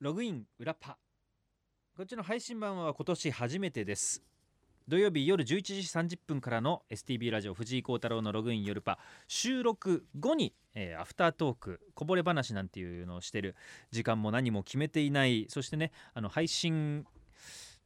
[0.00, 0.96] ログイン裏パ。
[1.94, 4.22] こっちの配信版は今年初めてです。
[4.88, 5.46] 土曜日夜11
[6.06, 8.98] 時30分からの STB ラジオ藤井幸太郎のログイン夜パ。
[9.28, 13.54] 収録後に、えーアフタートークこぼれ話なんていうのをしてる
[13.90, 15.44] 時間も何も決めていない。
[15.50, 17.04] そしてねあの配信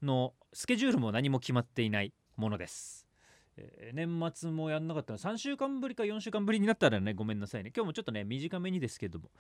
[0.01, 3.09] のスケジュールも何も決まっていないものです、
[3.57, 7.73] えー年末もやんなかったの3週間ぶりか4週間ぶりになったらねごめんなさいね。
[7.75, 9.33] 今日もちょっとね短めにですけども。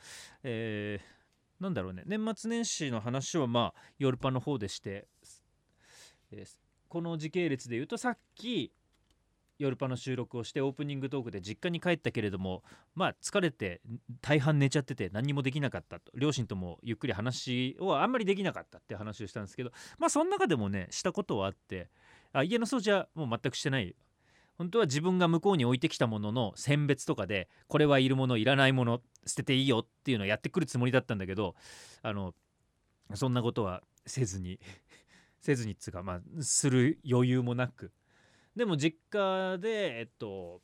[0.43, 1.24] えー
[1.65, 2.03] なんだろうね。
[2.05, 5.09] 年末年始の話はまあヨルパの方でして、
[6.31, 6.45] え
[6.89, 8.71] この時系列で言うとさっき
[9.59, 12.63] ヨルパの収録をしてオープニングトークで実家に帰ったけれども
[12.95, 13.81] まあ疲れて
[14.21, 16.13] 大半寝ちゃってて何にもできなかったと。
[16.15, 21.89] 両親ともゆっくり話をあんまりできなかったって話をしたんですけどまあその中でもねしたことはあって
[22.35, 23.97] あ家の掃除はもう全くしてない。
[24.57, 31.55] 本当は自分が向こうに置いてきたものの選別とかでこれはいるものいらないもの捨てていいよっていうのをやってくるつもりだったんだけど
[32.03, 32.35] あの
[33.15, 34.61] そんなことはせずに
[35.41, 37.93] せずにっつうかまあする余裕もなく。
[38.57, 40.63] でも実家でえっと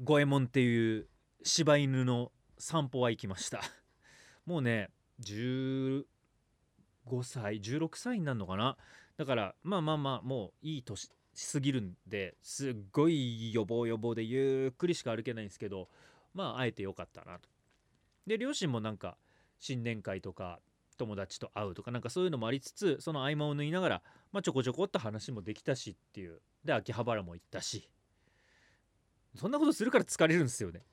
[0.00, 1.08] 五右衛門っていう
[1.42, 3.60] 柴犬の散歩は行きました。
[4.44, 4.90] もうね
[5.20, 6.04] 15
[7.22, 8.76] 歳16歳になるのかな。
[9.16, 11.10] だからまあまあまあもういい年
[11.52, 15.88] 過ぎるんですっごい予防予防でゆっくりしか歩けないんですけど
[16.34, 17.48] まあ会えてよかったなと。
[18.26, 19.16] で両親もなんか
[19.58, 20.60] 新年会とか
[20.96, 26.40] 友達と会うとかなんかそういうのもありつつその合間を縫いながら、まあ、ちょこちょこっと話もできたしっていう。
[26.64, 27.90] で秋葉原も行ったし。
[29.36, 30.84] そんなことするから疲れるんですよね。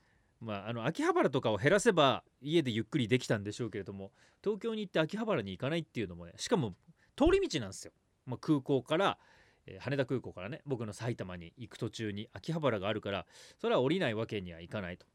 [0.41, 4.11] まあ、あの秋葉原とかを減らせば家でゆっくりできたんでしょうけれども
[4.43, 6.73] 東京に行って秋葉原に行かないっていうのもねしかも
[7.15, 7.91] 通り道なんですよ、
[8.25, 9.19] まあ、空港から、
[9.67, 13.27] えー羽田空港からね僕の埼玉に行く途中に秋葉原があるから
[13.59, 15.05] それは降りないわけにはいかないと、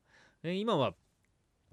[0.46, 0.94] えー今は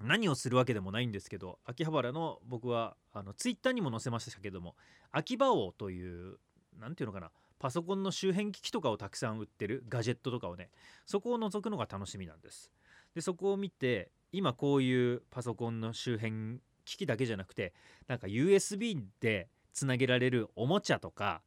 [0.01, 4.75] 何をするわけでもないんですけど秋葉原の僕はあのツイッターにも載せましたけども
[5.11, 6.37] 秋葉王という
[6.79, 10.69] 何ていうのかなパソコンの周辺機器とかをたくさん売ってるガジェットとかをね
[11.05, 12.71] そこを覗くのが楽しみなんです。
[13.13, 17.73] でそこを見て今こういうパソコンの周辺機器だけじゃなくて
[18.07, 21.43] なんか USB でつなげられるおもちゃとか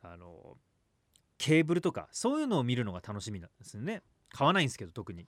[0.00, 0.56] あの
[1.38, 4.02] ケーブルとかそういうのを見るのが楽しみなんですよね。
[4.30, 5.26] 買わないんですけど特に。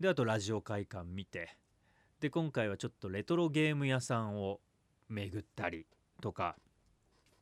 [0.00, 1.56] であとラジオ会館見て
[2.20, 4.60] で今回はちょっとレトロゲーム屋さんを
[5.08, 5.86] 巡ったり
[6.20, 6.56] とか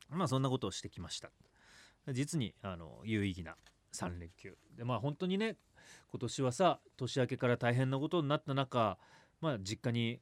[0.09, 1.31] まあそんなことをしてきました。
[2.11, 3.55] 実にあの有意義な
[3.93, 4.55] 3連休。
[4.75, 5.55] でまあ本当にね
[6.11, 8.97] 今年はさ年明けから大変なことになった中
[9.41, 10.19] まあ実家に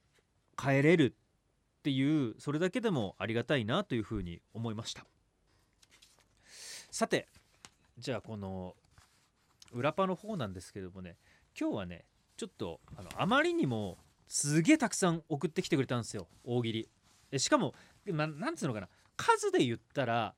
[0.55, 1.15] 帰れる
[1.79, 5.05] っていうそれだけでもありがたいなというふうに思いました。
[6.91, 7.27] さて
[7.97, 8.75] じゃあこの
[9.71, 11.17] 裏パの方なんですけどもね
[11.59, 12.05] 今日はね
[12.41, 16.90] ちょっとあのあまりにもすげえたくさん送ってきてくれたんですよ大喜利。
[17.31, 17.75] えしかも
[18.07, 20.34] ななんつうのかな数で言ったら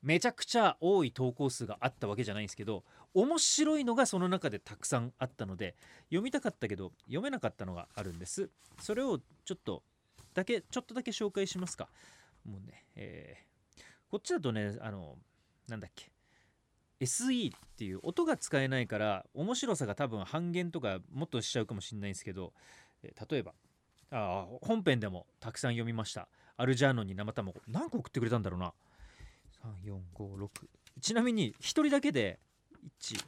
[0.00, 2.84] めちゃくちゃ多い投稿数があったわけじゃないんですけど
[3.14, 5.74] 面白いのがその中でたくさんあったので
[6.04, 8.48] 読みたかったけど読めなかったのがあるんです。
[8.78, 9.82] それをちょっと
[10.34, 11.88] だけちょっとだけ紹介しますか。
[12.44, 15.16] もうね、えーこっちだとねあの
[15.66, 16.12] なんだっけ。
[17.00, 22.52] SE っていう音が使えないから面白さが多分半減とかもっとしちゃうかもしれないんですけど、
[23.02, 23.54] 例えば
[24.10, 26.28] あ本編でもたくさん読みました。
[26.56, 28.72] アルジャーノンに生卵何個送ってくれたんだろうな。
[30.18, 30.48] 3456
[31.00, 32.38] ちなみに1人だけで
[33.00, 33.24] 1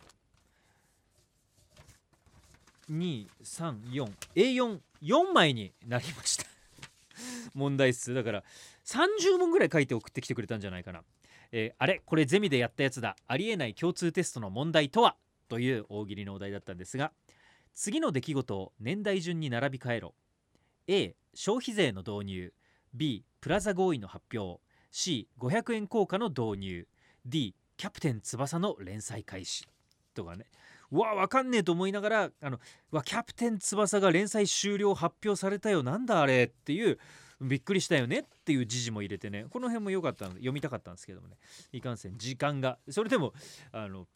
[2.90, 6.44] 2 3 4 A44 枚になりました。
[7.54, 8.44] 問題数だから
[8.84, 11.02] 30問ぐらい書いて送ってきてくれたんじゃないかな、
[11.52, 12.00] えーあれ？
[12.04, 13.14] これゼミでやったやつだ。
[13.26, 15.16] ありえない共通テストの問題とは？
[15.48, 17.12] という大喜利のお題だったんですが
[17.74, 20.14] 次の出来事を年代順に並び替えろ。
[20.88, 22.52] A 消費税の導入。
[22.94, 24.60] B プラザ合意の発表。
[24.92, 26.88] C500 円硬貨の導入。
[27.24, 29.66] D キャプテン翼の連載開始。
[30.14, 30.46] とかね。
[30.90, 32.60] うわわかんねえと思いながらあの
[32.90, 35.82] わキャプテン翼が連載終了発表されたよ。
[35.82, 36.44] なんだあれ？
[36.44, 36.98] っていう
[37.42, 41.36] びっくりしたよねっていう時事も入れてねこの辺も良かったので読みたかったんですけどもね。
[41.72, 42.78] いかんせん時間が。
[42.88, 43.32] それでも
[43.72, 44.06] あの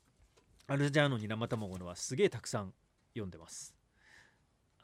[0.69, 2.73] アルジャーノに生卵のはすげえたくさん
[3.15, 3.75] 読んでます。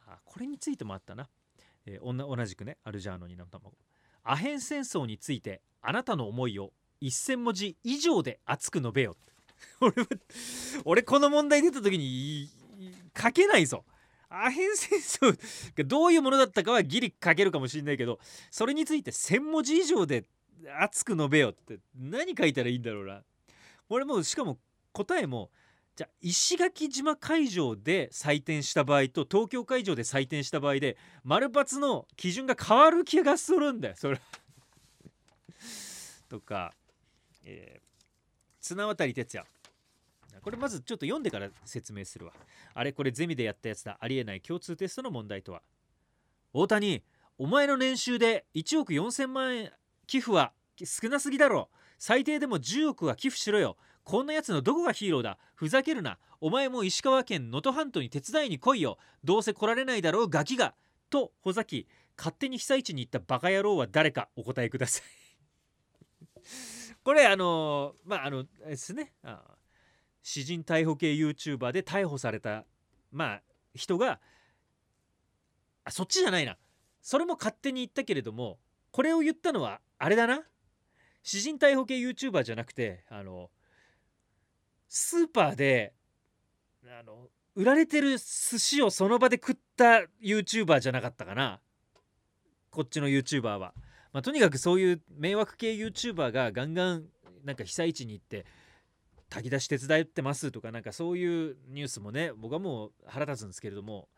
[0.06, 1.28] あこれについてもあったな、
[1.86, 3.72] えー同じくねアルジャーノに生卵。
[4.24, 6.72] アヘン戦争についてあなたの思いを
[7.02, 9.16] 1000文字以上で熱く述べよ。
[9.80, 10.08] 俺は
[10.84, 12.48] 俺この問題出た時に
[13.20, 13.84] 書けないぞ。
[14.32, 15.38] アヘン戦争
[15.76, 18.18] がどういうものだったかはギリ書けるかもしれないけど
[18.50, 20.24] それについて1,000文字以上で
[20.80, 23.22] 熱く述べよって何書いたらいいんだろうな。
[23.88, 24.58] 俺もしかも
[24.92, 25.50] 答えも
[25.96, 34.20] じゃあ石垣島会場で採点した場合と東京会場で採点した場合で丸抜の基準が変わる気がするんだよそれ。
[36.30, 36.72] とか、
[37.44, 37.82] えー、
[38.60, 39.46] 綱渡哲也。
[40.40, 42.32] これまずちょっと読んでから説明するわ。
[42.74, 43.98] あれこれゼミでやったやつだ。
[44.00, 45.62] ありえない共通テストの問題とは。
[46.52, 47.02] 大谷
[47.38, 49.72] お前の年収で1億4000万円
[50.06, 50.52] 寄付は
[50.84, 51.68] 少なすぎだろ。
[51.98, 53.76] 最低でも10億は寄付しろよ。
[54.04, 55.38] こんなやつのどこがヒーローだ。
[55.54, 56.18] ふざけるな。
[56.40, 58.98] お前も石川県能登半島に手伝いに来いよ。
[59.22, 60.74] どうせ来られないだろうガキが。
[61.08, 61.86] とほざき
[62.16, 64.28] 勝手に被災地に行ったバカ野郎は誰か。
[64.36, 65.02] お答えください。
[67.04, 69.12] これあのまああのですね。
[69.22, 69.51] あ
[70.22, 72.64] 詩人逮捕系 YouTuber で逮捕された
[73.10, 73.42] まあ
[73.74, 74.20] 人が
[75.84, 76.56] あそっちじゃないな。
[77.00, 78.58] それも勝手に言ったけれども
[78.92, 80.42] これを言ったのはあれだな。
[81.24, 83.50] 詩人逮捕系 YouTuber じゃなくてあの
[84.88, 85.94] スーパーで
[86.84, 91.60] あの売られてる寿司をその場で食った YouTuber じゃなかったかな。
[92.70, 93.74] こっちの YouTuber は、
[94.12, 97.04] まあ、とにかくそういう迷惑系 YouTuber がガンガン
[97.44, 98.46] なんか被災地に行って
[99.32, 104.08] 炊き出し手伝ってますとかなんかそういうニュースもね僕はもう腹立つんですけれども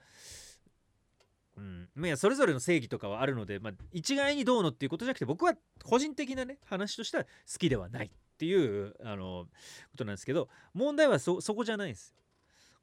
[1.56, 7.28] うん、まあそれぞれの正義とかはあるので、まあ、一概にどうのっていうことじゃなくて僕は個人的なね話としては好
[7.61, 12.16] きではないっていうあのことなんですけど問題はそこじゃないんですよ。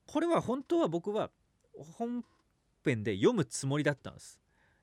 [0.07, 1.31] これは本当は僕は
[1.97, 2.23] 本
[2.85, 4.39] 編で読むつもりだったんです。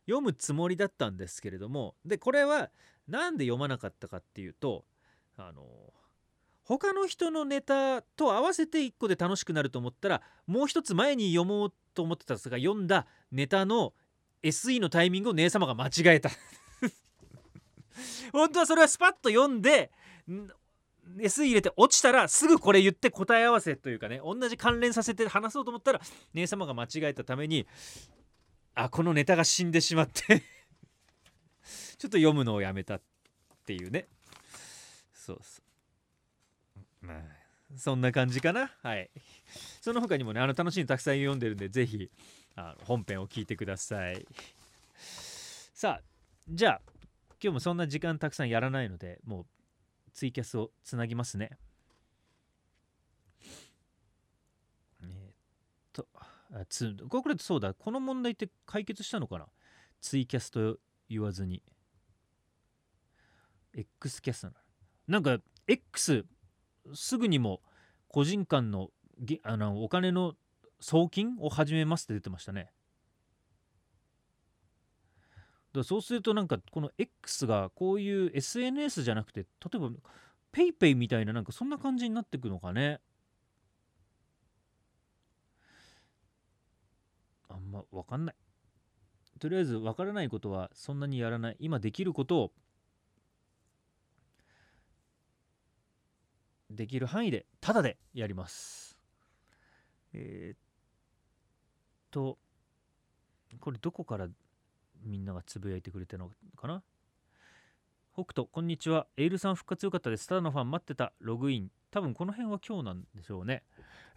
[0.06, 2.70] 読むつもりだったんですけれどもでこれは
[3.06, 4.84] 何で読まなかったかっていうと
[5.36, 5.64] あの
[6.68, 13.94] 他の人のネタと合わせて1個で楽しくなると思ったらもう一つ前に読もうと思ってたんですが読んだネタの
[14.42, 16.28] SE のタイミングを姉様が間違えた。
[18.32, 19.90] 本当はそれはスパッと読んで
[21.16, 26.02] SE 入れて落ちたらすぐこれ言って答え合わせというかね同じ関連させて話そうと思ったら
[26.34, 27.66] 姉様が間違えたために
[28.74, 30.42] あこのネタが死んでしまって
[31.96, 33.02] ちょっと読むのをやめたっ
[33.64, 34.06] ていうね。
[35.14, 35.67] そうそう。
[37.08, 37.22] まあ
[37.76, 38.70] そんな感じかな。
[38.82, 39.10] はい。
[39.80, 42.10] その他にもねあの楽しいのたくさん読んでるんで是非
[42.54, 44.26] あの本編を聞いてください。
[45.74, 46.02] さあ
[46.48, 46.80] じゃあ
[47.42, 49.46] 今日もそんな時間たくさんやらないのでもう
[50.12, 51.50] ツイキャスをつなぎますね。
[55.02, 55.12] えー、っ
[55.92, 57.74] とあつこれそうだ。
[57.74, 59.46] この問題って解決したのかな？
[60.00, 60.78] ツイキャスと
[61.08, 61.62] 言わずに。
[63.74, 64.52] X キャスト
[65.06, 66.24] なんか X
[66.94, 67.60] すぐにも
[68.08, 68.90] 個人間の
[69.42, 70.34] あのお金の
[70.80, 72.70] 送金を始めますって出てましたね。
[75.72, 79.46] だそうするとなんかこの X がこういう SNS じゃなくて例
[79.76, 79.90] えば
[80.52, 83.00] PayPay みたいななんかそんな感じになってくのかね。
[87.48, 88.34] あんま分かんない。
[89.38, 91.56] とりあえず分からないことはそんなにやらない。
[91.60, 92.52] 今できることを
[96.70, 98.98] できる範囲でタダでやります。
[100.12, 100.58] えー、っ
[102.10, 102.38] と
[103.60, 104.28] これどこから
[105.02, 106.82] みんながつぶやいてくれてるのかな？
[108.14, 109.06] 北斗こんにちは。
[109.16, 110.26] エールさん復活よかったです。
[110.28, 111.70] ただのファン待ってたログイン。
[111.90, 113.62] 多分この辺は今日なんでしょうね。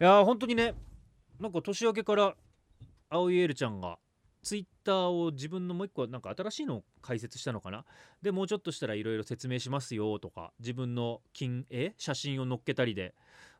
[0.00, 0.74] いやー本当にね
[1.40, 2.34] なんか年明けから
[3.08, 3.98] 青いエールちゃんが
[4.42, 7.84] ツイッターを自分のもう一個なんか新しいのを解説したのかな？
[8.22, 13.14] でもうちょっとしたらいろいろ説明しますよとか自分の金絵写真を載っけたりで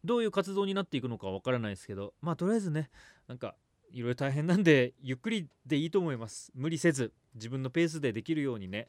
[0.05, 2.91] どういう活動になっていくのかわからないですけどまあとりあえずね
[3.29, 3.55] なんか
[3.93, 6.51] いろいろ大変なんでゆっくりでいいと思います。
[6.55, 8.89] 無理せず自分のペースでできるようにね。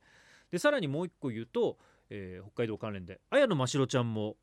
[0.49, 1.77] でさらにもう一個言うと、
[2.09, 4.35] えー、北海道関連で綾野真白ちゃんも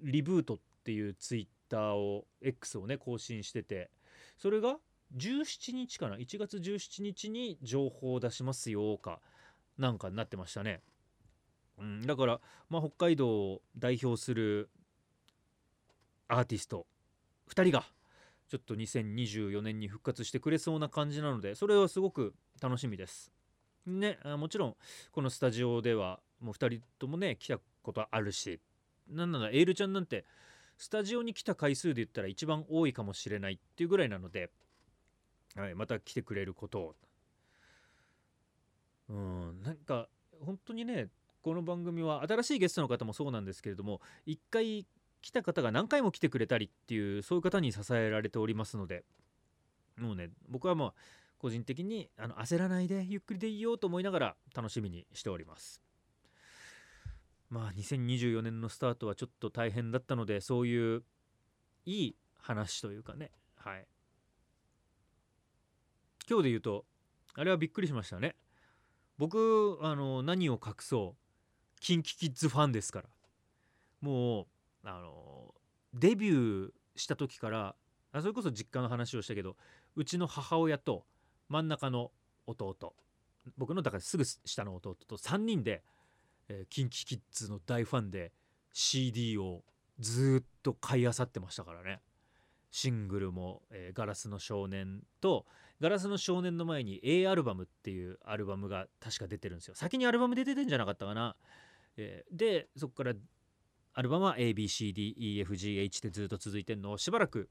[0.00, 3.90] リブートっていうツイッターを X をね更新してて
[4.36, 4.76] それが
[5.16, 9.20] 17日かな？1月17日に情報を出しますよか
[9.78, 10.80] なんかになってましたね、
[11.78, 12.40] うん、だから、
[12.70, 14.70] まあ、北海道を代表する
[16.28, 16.86] アーティスト
[17.48, 17.84] 2人が
[18.48, 23.32] ちょっと2024年に復活してくれそうな感じなのでそれはすごく楽しみです。
[23.86, 24.76] ねもちろん
[25.12, 28.60] このスタジオではもう2人ともね来たことあるし
[29.10, 30.24] なんならエールちゃんなんて
[30.78, 34.50] スタジオに来た回数で言ったら一番多いかもしれないっていうぐらいなので
[35.56, 36.94] はい、また来てくれることを。
[39.08, 40.08] うんなんか
[40.40, 41.08] 本当にね
[41.42, 44.86] この番組は新しいゲストの方もそうなんですけれども一回
[45.20, 49.04] 来た方が何回も来てくれたりっていうそういう方に支えられておりますので
[49.98, 50.92] もうね僕はもう
[51.38, 55.82] 個人的にあの焦らないでゆっくりでいいよと思いながら楽しみにしております。
[57.50, 61.02] まあ2024年のスタートはちょっと大変だったのでそういう
[61.84, 63.86] いい話というかねはい。
[66.28, 66.84] 今日で言うと
[67.34, 68.36] あれはびっくりしましたね。
[69.18, 71.80] 僕あの何を隠そう。
[71.80, 73.08] キンキキッズファンですから。
[74.00, 74.46] もう
[74.84, 75.54] あの
[75.92, 77.74] デビューした時から
[78.12, 79.56] あそれこそ実家の話をしたけど
[79.96, 81.04] うちの母親と
[81.48, 82.10] 真ん中の
[82.46, 82.94] 弟
[83.56, 85.82] 僕のだからすぐ下の弟と3人で、
[86.48, 88.32] えー、キンキキッズの大ファンで
[88.72, 89.62] CD を
[89.98, 92.00] ずっと買い漁ってましたからね。
[92.70, 95.46] シングルも、えー、ガラスの少年」と
[95.80, 99.74] 「ガラスの少年」の前に A アルバムっていうアルバムが確か出てるんですよ。
[99.74, 101.36] 先にアルバムで出てんじゃなかったかな、
[101.96, 103.14] えー、でそこから
[103.94, 107.48] アルバムは ABCDEFGH ってずっと続いてんのをしばらく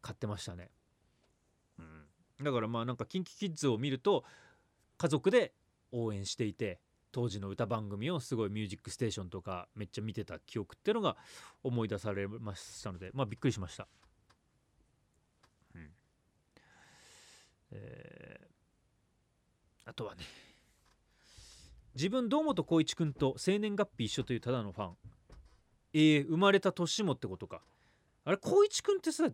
[0.00, 0.70] 買ってましたね、
[1.78, 4.24] うん、だからまあなんか KinKiKids を見ると
[4.96, 5.52] 家族で
[5.90, 11.16] 応援していて当時の歌番組をすごい「ミュージックステーション」とかめっちゃ見てた記憶っていうのが
[11.62, 13.88] 思い出されましたのでまあびっくりしました。
[15.74, 15.90] うん
[17.78, 20.24] えー、あとはね
[21.94, 24.96] 自分堂本光一君と生年月日一緒というただのファン。
[25.92, 27.62] えー、生まれた年もってことか。
[28.24, 29.24] あれ光一君ってさ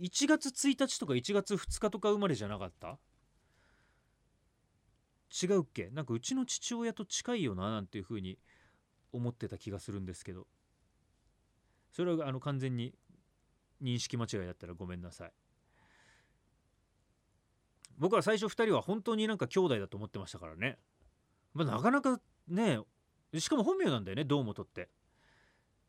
[0.00, 2.98] 1月1日とか1月2日とか生まれじゃなかった？
[5.30, 5.90] 違うっけ？
[5.90, 8.38] なんかうちの父親と近いよななんていうふうに
[9.12, 10.46] 思ってた気がするんですけど。
[11.92, 12.94] それはあの完全に
[13.82, 15.32] 認識間違いだったらごめんなさい。
[18.00, 20.78] 僕は最初2人は本当になんか兄弟だと思ってましたからね、
[21.52, 22.80] まあ、なかなかね
[23.38, 24.88] しかも本名なんだよね堂本って。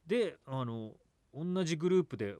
[0.05, 0.91] であの
[1.33, 2.35] 同じグループで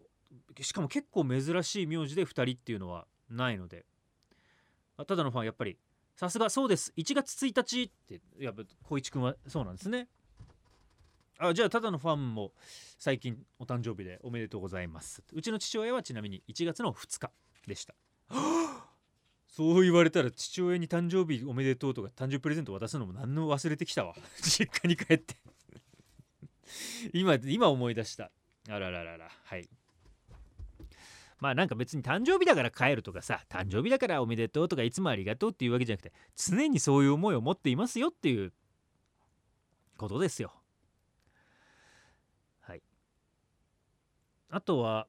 [0.59, 3.85] しかも結構珍しい名字で2人っていうのはないので。
[5.07, 5.79] ただのファンやっぱり
[6.15, 6.93] さすがそうです。
[6.97, 10.09] 1月1日ってやっぱ光一君はそうなんですね。
[11.39, 12.51] あじゃあただのファンも
[12.99, 15.23] 最近お誕生日でおめでとうございます。
[15.33, 17.31] うちの父親はちなみに1月の2日
[17.65, 17.95] でした。
[18.27, 18.90] はあ
[19.51, 24.15] そう言われたら父親に誕生日おめでとうとか誕生日プレゼント渡すのも何の忘れてきたわ。
[24.41, 25.35] 実家に帰って。
[27.13, 28.31] 今今思い出した。
[28.69, 29.29] あらららら。
[29.43, 29.69] はい。
[31.41, 38.53] まあなんか別に誕生日だから帰るとかさ誕生日だからおめでとうとかいつもありがとうっていうわけじゃなくて常にそういう思いを持っていますよっていう
[39.97, 40.53] ことですよ。
[42.61, 42.83] はい。
[44.49, 45.07] あとは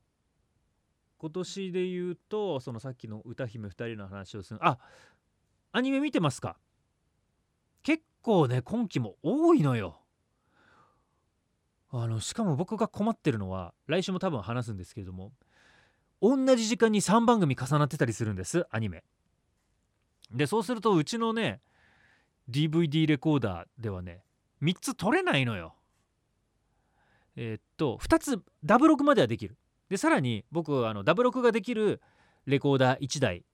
[1.22, 4.78] 今年で言うとそのさっきの歌姫2人の話をするあ
[5.70, 6.56] アニメ見てますか？
[7.84, 10.00] 結構ね今期も多いのよ。
[11.90, 15.30] あのしかも僕が困ってるのは来週も多分話すんですけれども
[16.20, 19.04] 同じ時間に3番組重なってたりするんですアニメ。
[20.32, 21.60] でそうするとうちのね
[22.50, 24.24] DVD レコーダーではね
[24.60, 25.76] 3つ撮れないのよ。
[27.36, 29.56] えー、っと2つダブ録まではできる。
[29.92, 32.00] でさらに僕あのダブ録ができる
[32.46, 33.44] レコーダー1台。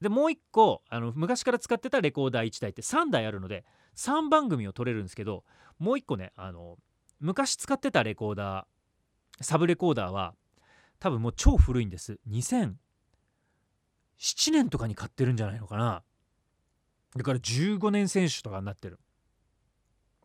[0.00, 5.44] でもう1個あの昔から使ってたレコーダー1台って3台あるので3番組を撮れるんですけど
[5.78, 6.76] もう1個ねあの
[7.20, 10.34] 昔使ってたレコーダーサブレコーダーは
[10.98, 12.18] 多分もう超古いんです。
[12.28, 12.74] 2007
[14.50, 16.02] 年とかに買ってるんじゃないのかな。
[17.14, 18.98] だから15年選手とかになってる。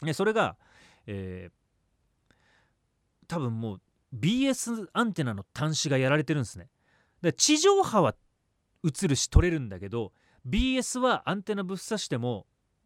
[0.01, 0.57] でそれが、
[1.05, 2.35] えー、
[3.27, 3.81] 多分もう
[4.19, 6.69] BS アンテナの端子がやられてるんですね。
[7.21, 8.15] で地上波は
[8.83, 10.13] 映るし撮れるんだけど
[10.47, 12.45] BS はアンテナぶっ刺しても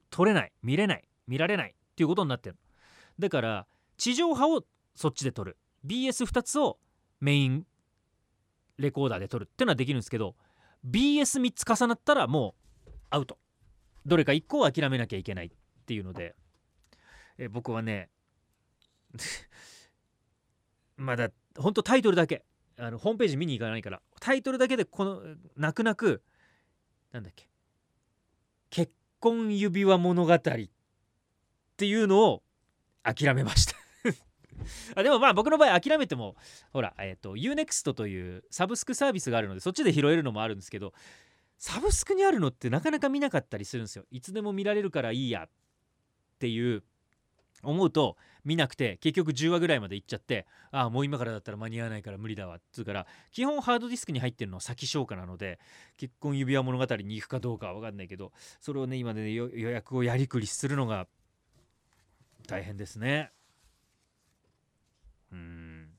[0.10, 2.56] 撮れない見れない見られないっていうことになってる
[3.20, 3.68] だから
[3.98, 4.64] 地上波を
[4.96, 5.58] そっちで撮る。
[5.86, 6.78] BS2 つを
[7.22, 7.66] メイン
[8.78, 10.36] レコーダーで撮るっていうのはできるんですけど
[10.90, 12.56] BS3 つ重なったらも
[12.86, 13.38] うアウト。
[14.06, 15.52] どれか1個を諦めなきゃいけないっ
[15.86, 16.36] ていうので
[17.38, 18.10] え僕はね
[21.00, 22.44] まだほんとタイトルだけ。
[22.78, 24.02] あのホームページ見に行かないから。
[24.20, 25.22] タイトルだけでこの
[25.56, 26.22] 泣く泣く
[27.12, 27.48] なんだっけ。
[28.70, 32.44] 結婚指輪物語っていうのを
[33.04, 33.76] 諦めました。
[34.96, 36.36] あでもまあ僕の場合諦めても
[36.72, 40.94] ほら、えっ、ー、と UNEXT というサブスクサービスがあるのでそっちで拾えるのもあるんですけど
[41.58, 44.06] サブスクにあるのってなかなか見なかったりするんですよ。
[44.12, 45.50] いつでも見られるからいいやっ
[46.40, 46.84] ていう
[47.64, 48.18] 思うと
[48.50, 55.60] 見なくて結局10話ぐらいまで行っちゃってああもう今からだったら間に合わないから無理だわっつうから基本ハードディスクに入ってるのは先消化なので
[55.98, 61.08] 結婚指輪物語に行くかどうかは分かんないけどそれをね今で、ね、予約をやりくりするのが
[62.50, 63.32] 大変ですね。
[65.32, 65.90] うん。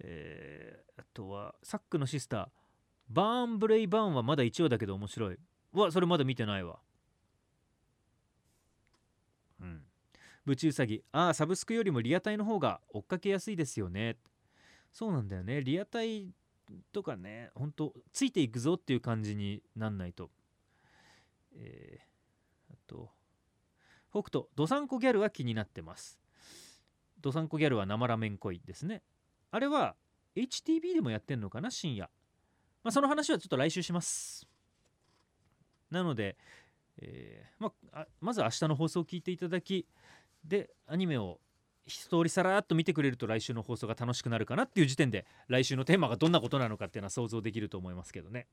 [0.00, 2.48] えー、あとは、サックのシスター、
[3.10, 5.36] バーンブレイバーンはまだ1話だけど面白い。
[5.72, 6.78] わ、それまだ見てないわ。
[9.60, 9.82] うん。
[10.44, 11.02] ブチウサギ。
[11.12, 14.16] ああサブスクよりもリアタイの方が追っかけやすいですよね。
[14.92, 15.62] そうなんだよね。
[15.62, 16.32] リアタイ
[16.92, 20.30] とかねほんとついていくぞっていう感じになんないと。
[21.56, 23.10] えー、あと
[24.10, 24.46] 北斗。
[24.54, 26.20] どさんこギャルは気になってます。
[27.20, 29.02] どさんこギャルは生ラメン恋ですね。
[29.50, 29.96] あれは
[30.36, 32.10] HTV でもやってんのかな深夜。
[32.82, 34.46] まあその話はちょっと来週します。
[35.90, 36.36] なので、
[36.98, 39.86] えー、まあ、まず明日の放送を聞いていただき
[40.44, 41.40] でアニメを
[41.86, 48.46] 一通りさらっと見てくれると来週の放送が楽しくなるかなっていう時点で来週のテーマがどんなことなのかっていうのは想像できると思いますけどね。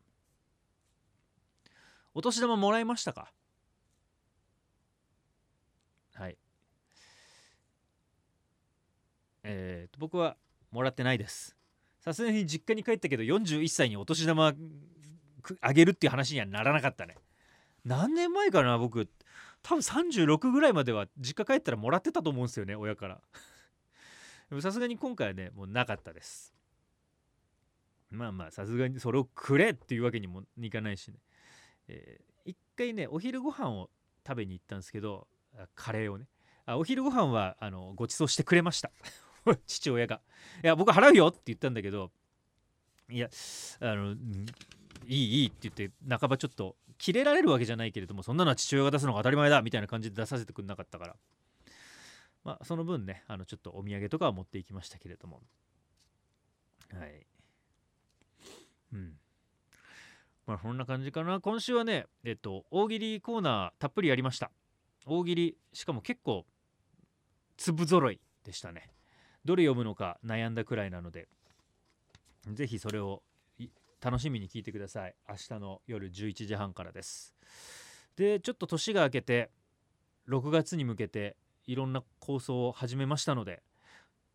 [2.13, 3.31] お年玉もらいましたか？
[6.13, 6.37] はい。
[9.43, 10.35] えー、と僕は
[10.71, 11.55] もらってないです。
[12.01, 14.53] さすがに実家に帰ったけど41歳にお年玉
[15.61, 17.15] あげるっていう話にはならなかったね。
[17.85, 19.09] 何年前かな僕。
[19.63, 23.21] 多分36ぐらいまでは実家帰ったらもらってたと思うんですよね親から。
[24.61, 26.53] さすがに今回はねもうなかったです。
[28.09, 31.19] まあまあさすがにそれをくれっていうわけにもいかないしね、
[31.87, 33.89] えー、一回ねお昼ご飯を
[34.27, 35.27] 食べに行ったんですけど
[35.75, 36.25] カレーをね。
[36.65, 38.91] あお昼ご飯はあのご馳走してくれました。
[39.65, 40.21] 父親が
[40.63, 42.11] 「いや僕払うよ」って言ったんだけど
[43.09, 43.29] いや
[43.79, 44.15] あのい
[45.07, 51.15] いいいって言って半ばちょっとキレられるわけじゃないけれどもそんなのは父親が出すのが当たり前だみたいな感じで出させてくれなかったから。
[52.43, 55.41] まあその分ねあのちょっとお土産とかは持っていきましたけれども。
[56.93, 57.25] はい。
[58.93, 59.13] うん。
[60.45, 61.39] まあそんな感じかな。
[61.39, 64.51] 今週はねえっと大喜利コーナーたっぷりやりました。
[65.07, 66.45] 大喜利しかも結構
[67.57, 68.91] 粒揃いでしたね。
[69.43, 71.27] どれ読むのか悩んだくらいなので
[72.53, 73.23] ぜひそれを
[74.01, 75.15] 楽しみに聞いてください。
[75.29, 77.35] 明日の夜11時半からです。
[78.15, 79.51] でちょっと年が明けて
[80.27, 83.61] 6月に向けていろんな構想を始めましたので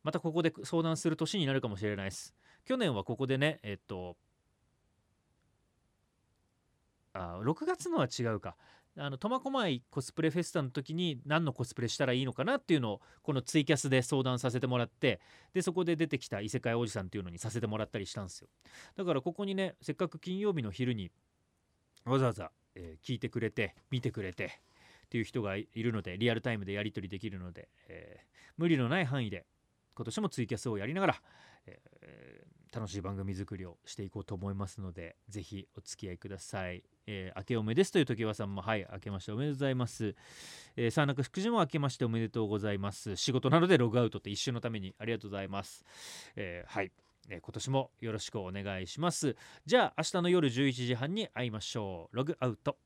[0.02, 2.34] またここで相談する年になるかもしれないです。
[2.64, 4.16] 去年はここでねえっと
[7.12, 8.56] あ6月のは違うか。
[8.98, 15.20] あの苫小牧コスプレフェスタの時に何のコスプレしたらいいのかなっていうのをこのツイキャスで相談させてもらって
[15.52, 18.48] でそこで出てきた異世界おじさんっていうのにさせてもらったりしたんですよ。
[18.96, 21.10] だからここにねせっかく金曜日の昼に
[22.04, 24.60] わざわざ、えー、聞いてくれて見てくれて
[25.06, 28.24] っていう人がいるのでリアルタイムでやり取りできるので、えー、
[28.56, 29.46] 無理のない範囲で
[29.94, 31.22] 今年もツイキャスをやりながら、
[31.66, 31.80] え、
[32.76, 36.84] 楽しい番組作りをしていこうと思いますのでぜひお付き合いください。
[37.06, 40.14] えー、明けおめですという時はさんもはい明けましておめでとうございます、
[40.76, 43.16] えー、三中福も明けましておめでとうございます。
[43.16, 45.84] 仕事なのでログアウトって一瞬のためにありがとうございます、
[46.34, 46.92] えー、はい、
[47.30, 49.36] えー、今年もよろしくお願いします。
[49.64, 52.16] じゃあ明日の夜11時半に会いましょう。
[52.16, 52.76] ログアウト。